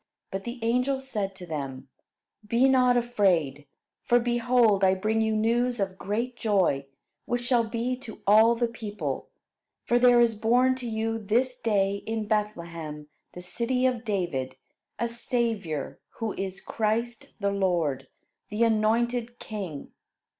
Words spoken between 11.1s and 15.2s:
this day in Bethlehem, the city of David, a